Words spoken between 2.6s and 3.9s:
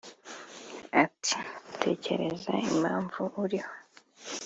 impamvu uriho